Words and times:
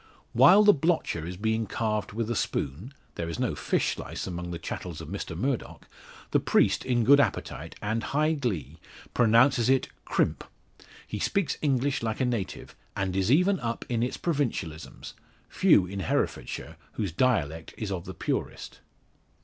While 0.33 0.63
the 0.63 0.73
blotcher 0.73 1.27
is 1.27 1.37
being 1.37 1.67
carved 1.67 2.11
with 2.11 2.31
a 2.31 2.35
spoon 2.35 2.91
there 3.13 3.29
is 3.29 3.37
no 3.37 3.53
fish 3.53 3.93
slice 3.93 4.25
among 4.25 4.49
the 4.49 4.57
chattels 4.57 4.99
of 4.99 5.09
Mr 5.09 5.37
Murdock 5.37 5.87
the 6.31 6.39
priest 6.39 6.83
in 6.83 7.03
good 7.03 7.19
appetite, 7.19 7.75
and 7.83 8.01
high 8.05 8.33
glee, 8.33 8.79
pronounces 9.13 9.69
it 9.69 9.89
"crimp." 10.03 10.43
He 11.05 11.19
speaks 11.19 11.59
English 11.61 12.01
like 12.01 12.19
a 12.19 12.25
native, 12.25 12.75
and 12.95 13.15
is 13.15 13.31
even 13.31 13.59
up 13.59 13.85
in 13.89 14.01
its 14.01 14.17
provincialisms; 14.17 15.13
few 15.47 15.85
in 15.85 15.99
Herefordshire 15.99 16.77
whose 16.93 17.11
dialect 17.11 17.75
is 17.77 17.91
of 17.91 18.05
the 18.05 18.15
purest. 18.15 18.79